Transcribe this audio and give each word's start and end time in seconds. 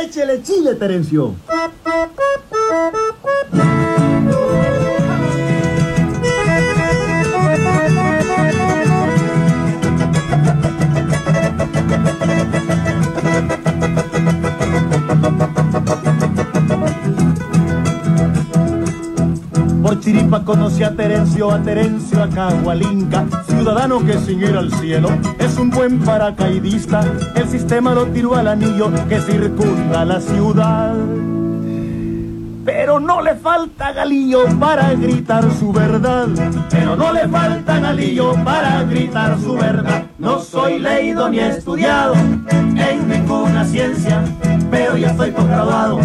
Échele 0.00 0.40
chile, 0.42 0.78
Terencio. 0.78 1.34
Conocí 20.44 20.82
a 20.82 20.94
Terencio, 20.94 21.50
a 21.50 21.62
Terencio 21.62 22.22
a 22.22 22.28
Cagualinca, 22.28 23.24
ciudadano 23.46 24.04
que 24.04 24.18
sin 24.18 24.40
ir 24.40 24.56
al 24.56 24.72
cielo 24.72 25.08
es 25.38 25.58
un 25.58 25.70
buen 25.70 26.00
paracaidista. 26.00 27.02
El 27.34 27.48
sistema 27.48 27.94
lo 27.94 28.06
tiró 28.06 28.34
al 28.34 28.48
anillo 28.48 28.90
que 29.08 29.20
circunda 29.20 30.04
la 30.04 30.20
ciudad. 30.20 30.94
Pero 32.64 33.00
no 33.00 33.22
le 33.22 33.34
falta 33.34 33.92
galillo 33.92 34.44
para 34.58 34.92
gritar 34.94 35.44
su 35.58 35.72
verdad. 35.72 36.28
Pero 36.70 36.96
no 36.96 37.12
le 37.12 37.28
falta 37.28 37.80
galillo 37.80 38.34
para 38.44 38.82
gritar 38.84 39.38
su 39.40 39.54
verdad. 39.54 40.04
No 40.18 40.40
soy 40.40 40.78
leído 40.78 41.28
ni 41.28 41.40
estudiado 41.40 42.14
en 42.14 43.08
ninguna 43.08 43.64
ciencia, 43.64 44.22
pero 44.70 44.96
ya 44.96 45.10
estoy 45.10 45.32
posgraduado 45.32 46.00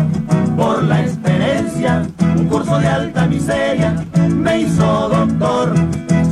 por 0.55 0.83
la 0.83 1.01
experiencia. 1.01 2.07
Curso 2.57 2.79
de 2.79 2.87
alta 2.87 3.27
miseria 3.27 4.03
me 4.29 4.61
hizo 4.61 5.09
doctor. 5.09 5.75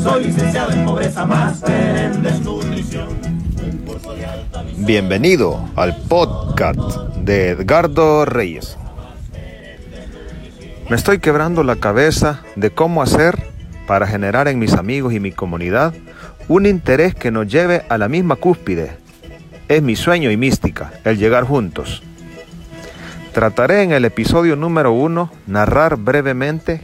Soy 0.01 0.23
licenciado 0.23 0.71
en 0.71 0.83
pobreza, 0.83 1.23
máster 1.23 1.97
en 1.97 2.23
desnutrición. 2.23 3.09
Bienvenido 4.77 5.69
al 5.75 5.95
podcast 6.07 6.79
de 7.17 7.49
Edgardo 7.49 8.25
Reyes. 8.25 8.75
Me 10.89 10.95
estoy 10.95 11.19
quebrando 11.19 11.61
la 11.61 11.75
cabeza 11.75 12.41
de 12.55 12.71
cómo 12.71 13.03
hacer 13.03 13.43
para 13.85 14.07
generar 14.07 14.47
en 14.47 14.57
mis 14.57 14.73
amigos 14.73 15.13
y 15.13 15.19
mi 15.19 15.31
comunidad 15.31 15.93
un 16.47 16.65
interés 16.65 17.13
que 17.13 17.29
nos 17.29 17.45
lleve 17.47 17.83
a 17.87 17.99
la 17.99 18.09
misma 18.09 18.35
cúspide. 18.35 18.97
Es 19.67 19.83
mi 19.83 19.95
sueño 19.95 20.31
y 20.31 20.37
mística, 20.37 20.91
el 21.03 21.19
llegar 21.19 21.43
juntos. 21.43 22.01
Trataré 23.35 23.83
en 23.83 23.91
el 23.91 24.05
episodio 24.05 24.55
número 24.55 24.93
uno 24.93 25.29
narrar 25.45 25.97
brevemente 25.97 26.79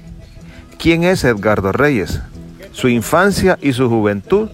quién 0.77 1.05
es 1.05 1.23
Edgardo 1.23 1.71
Reyes, 1.71 2.19
su 2.73 2.89
infancia 2.89 3.57
y 3.61 3.71
su 3.71 3.87
juventud, 3.87 4.49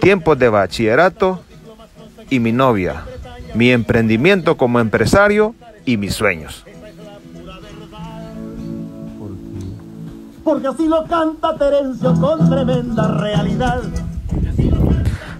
tiempos 0.00 0.38
de 0.38 0.48
bachillerato 0.48 1.42
y 2.30 2.40
mi 2.40 2.52
novia, 2.52 3.02
mi 3.54 3.70
emprendimiento 3.70 4.56
como 4.56 4.80
empresario 4.80 5.54
y 5.84 5.98
mis 5.98 6.14
sueños. 6.14 6.64
Porque 10.42 10.68
así 10.68 10.88
lo 10.88 11.04
canta 11.04 11.54
Terencio 11.58 12.14
con 12.14 12.48
tremenda 12.48 13.18
realidad. 13.18 13.82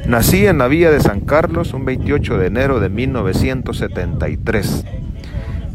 Nací 0.06 0.46
en 0.46 0.58
la 0.58 0.68
villa 0.68 0.90
de 0.90 1.00
San 1.00 1.20
Carlos 1.20 1.72
un 1.72 1.86
28 1.86 2.36
de 2.36 2.48
enero 2.48 2.80
de 2.80 2.90
1973. 2.90 4.84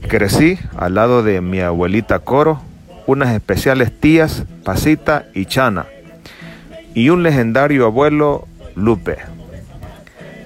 Crecí 0.07 0.59
al 0.77 0.95
lado 0.95 1.23
de 1.23 1.41
mi 1.41 1.61
abuelita 1.61 2.19
Coro, 2.19 2.61
unas 3.07 3.33
especiales 3.33 3.91
tías, 3.97 4.43
Pasita 4.63 5.25
y 5.33 5.45
Chana, 5.45 5.85
y 6.93 7.09
un 7.09 7.23
legendario 7.23 7.85
abuelo, 7.85 8.47
Lupe. 8.75 9.17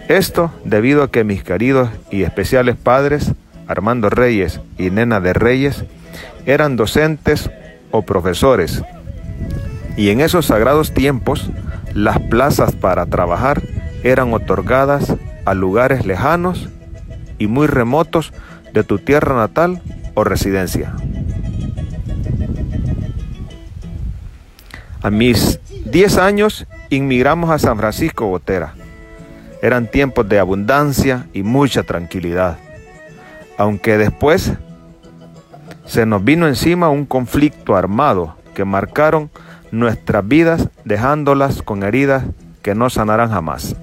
Esto 0.07 0.51
debido 0.63 1.03
a 1.03 1.11
que 1.11 1.23
mis 1.23 1.43
queridos 1.43 1.89
y 2.11 2.23
especiales 2.23 2.75
padres, 2.75 3.33
Armando 3.67 4.09
Reyes 4.09 4.61
y 4.77 4.91
Nena 4.91 5.19
de 5.19 5.33
Reyes, 5.33 5.85
eran 6.45 6.75
docentes 6.75 7.49
o 7.91 8.03
profesores. 8.03 8.83
Y 9.97 10.09
en 10.09 10.21
esos 10.21 10.47
sagrados 10.47 10.93
tiempos, 10.93 11.49
las 11.93 12.19
plazas 12.19 12.73
para 12.73 13.05
trabajar 13.07 13.63
eran 14.03 14.33
otorgadas 14.33 15.15
a 15.45 15.53
lugares 15.53 16.05
lejanos 16.05 16.69
y 17.37 17.47
muy 17.47 17.67
remotos 17.67 18.33
de 18.75 18.83
tu 18.83 18.99
tierra 18.99 19.35
natal 19.35 19.81
o 20.15 20.25
residencia. 20.25 20.93
A 25.01 25.09
mis 25.09 25.59
10 25.85 26.17
años 26.17 26.67
inmigramos 26.89 27.49
a 27.51 27.57
San 27.57 27.77
Francisco 27.77 28.27
Botera. 28.27 28.73
Eran 29.61 29.87
tiempos 29.89 30.27
de 30.27 30.39
abundancia 30.39 31.25
y 31.31 31.41
mucha 31.41 31.83
tranquilidad. 31.83 32.57
Aunque 33.57 33.97
después 33.97 34.51
se 35.85 36.05
nos 36.05 36.23
vino 36.23 36.45
encima 36.45 36.89
un 36.89 37.05
conflicto 37.05 37.77
armado 37.77 38.35
que 38.53 38.65
marcaron 38.65 39.29
nuestras 39.71 40.27
vidas 40.27 40.67
dejándolas 40.83 41.61
con 41.61 41.83
heridas 41.83 42.25
que 42.61 42.75
no 42.75 42.89
sanarán 42.89 43.31
jamás. 43.31 43.77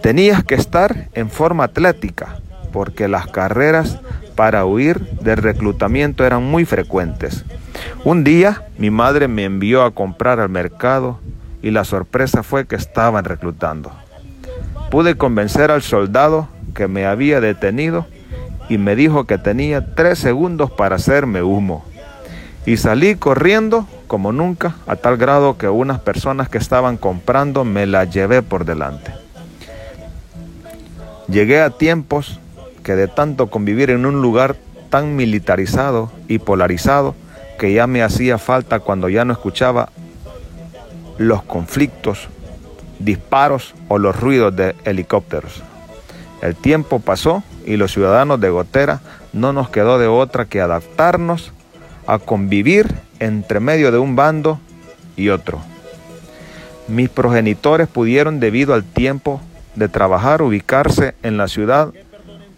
Tenías 0.00 0.42
que 0.42 0.54
estar 0.54 1.08
en 1.12 1.28
forma 1.28 1.64
atlética 1.64 2.40
porque 2.78 3.08
las 3.08 3.26
carreras 3.26 3.98
para 4.36 4.64
huir 4.64 5.00
del 5.20 5.38
reclutamiento 5.38 6.24
eran 6.24 6.44
muy 6.44 6.64
frecuentes. 6.64 7.44
Un 8.04 8.22
día 8.22 8.68
mi 8.78 8.88
madre 8.88 9.26
me 9.26 9.42
envió 9.42 9.82
a 9.82 9.90
comprar 9.90 10.38
al 10.38 10.48
mercado 10.48 11.18
y 11.60 11.72
la 11.72 11.82
sorpresa 11.82 12.44
fue 12.44 12.68
que 12.68 12.76
estaban 12.76 13.24
reclutando. 13.24 13.90
Pude 14.92 15.16
convencer 15.16 15.72
al 15.72 15.82
soldado 15.82 16.46
que 16.72 16.86
me 16.86 17.04
había 17.04 17.40
detenido 17.40 18.06
y 18.68 18.78
me 18.78 18.94
dijo 18.94 19.24
que 19.24 19.38
tenía 19.38 19.96
tres 19.96 20.20
segundos 20.20 20.70
para 20.70 20.94
hacerme 20.94 21.42
humo. 21.42 21.84
Y 22.64 22.76
salí 22.76 23.16
corriendo 23.16 23.88
como 24.06 24.30
nunca, 24.30 24.76
a 24.86 24.94
tal 24.94 25.16
grado 25.16 25.58
que 25.58 25.68
unas 25.68 25.98
personas 25.98 26.48
que 26.48 26.58
estaban 26.58 26.96
comprando 26.96 27.64
me 27.64 27.86
la 27.86 28.04
llevé 28.04 28.40
por 28.42 28.64
delante. 28.64 29.12
Llegué 31.26 31.60
a 31.60 31.70
tiempos 31.70 32.38
que 32.88 32.96
de 32.96 33.06
tanto 33.06 33.48
convivir 33.48 33.90
en 33.90 34.06
un 34.06 34.22
lugar 34.22 34.56
tan 34.88 35.14
militarizado 35.14 36.10
y 36.26 36.38
polarizado, 36.38 37.14
que 37.58 37.74
ya 37.74 37.86
me 37.86 38.02
hacía 38.02 38.38
falta 38.38 38.80
cuando 38.80 39.10
ya 39.10 39.26
no 39.26 39.34
escuchaba 39.34 39.90
los 41.18 41.42
conflictos, 41.42 42.28
disparos 42.98 43.74
o 43.88 43.98
los 43.98 44.18
ruidos 44.18 44.56
de 44.56 44.74
helicópteros. 44.86 45.62
El 46.40 46.56
tiempo 46.56 46.98
pasó 46.98 47.42
y 47.66 47.76
los 47.76 47.92
ciudadanos 47.92 48.40
de 48.40 48.48
Gotera 48.48 49.00
no 49.34 49.52
nos 49.52 49.68
quedó 49.68 49.98
de 49.98 50.06
otra 50.06 50.46
que 50.46 50.62
adaptarnos 50.62 51.52
a 52.06 52.18
convivir 52.18 52.86
entre 53.18 53.60
medio 53.60 53.92
de 53.92 53.98
un 53.98 54.16
bando 54.16 54.60
y 55.14 55.28
otro. 55.28 55.60
Mis 56.86 57.10
progenitores 57.10 57.86
pudieron, 57.86 58.40
debido 58.40 58.72
al 58.72 58.84
tiempo 58.84 59.42
de 59.74 59.90
trabajar, 59.90 60.40
ubicarse 60.40 61.14
en 61.22 61.36
la 61.36 61.48
ciudad 61.48 61.92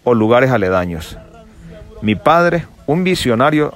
o 0.03 0.13
lugares 0.13 0.51
aledaños. 0.51 1.17
Mi 2.01 2.15
padre, 2.15 2.65
un 2.87 3.03
visionario 3.03 3.73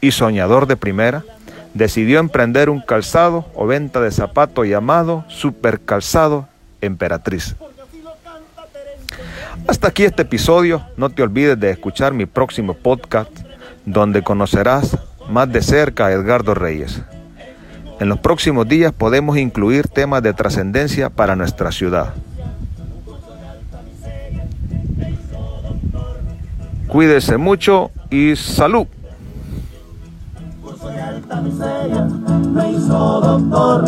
y 0.00 0.10
soñador 0.10 0.66
de 0.66 0.76
primera, 0.76 1.24
decidió 1.74 2.18
emprender 2.18 2.68
un 2.68 2.80
calzado 2.80 3.46
o 3.54 3.66
venta 3.66 4.00
de 4.00 4.10
zapatos 4.10 4.66
llamado 4.66 5.24
Super 5.28 5.80
Calzado 5.80 6.48
Emperatriz. 6.80 7.56
Hasta 9.68 9.88
aquí 9.88 10.04
este 10.04 10.22
episodio. 10.22 10.82
No 10.96 11.10
te 11.10 11.22
olvides 11.22 11.58
de 11.58 11.70
escuchar 11.70 12.12
mi 12.12 12.26
próximo 12.26 12.74
podcast 12.74 13.30
donde 13.86 14.22
conocerás 14.22 14.96
más 15.28 15.52
de 15.52 15.62
cerca 15.62 16.06
a 16.06 16.12
Edgardo 16.12 16.54
Reyes. 16.54 17.00
En 18.00 18.08
los 18.08 18.18
próximos 18.18 18.66
días 18.66 18.92
podemos 18.92 19.38
incluir 19.38 19.86
temas 19.86 20.22
de 20.22 20.34
trascendencia 20.34 21.10
para 21.10 21.36
nuestra 21.36 21.70
ciudad. 21.70 22.14
Cuídese 26.92 27.38
mucho 27.38 27.90
y 28.10 28.36
salud. 28.36 28.86
Curso 30.62 30.88
de 30.90 31.00
alta 31.00 31.40
miseria 31.40 32.04
me 32.04 32.72
hizo 32.72 33.20
doctor. 33.22 33.84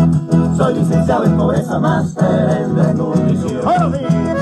Soy 0.57 0.75
licenciado 0.77 1.27
en 1.27 1.37
pobreza, 1.37 1.79
máster 1.79 2.63
en 2.63 2.75
desnutrición. 2.75 4.34